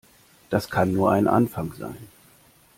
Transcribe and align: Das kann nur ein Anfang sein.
Das 0.49 0.71
kann 0.71 0.93
nur 0.93 1.11
ein 1.11 1.27
Anfang 1.27 1.73
sein. 1.73 2.07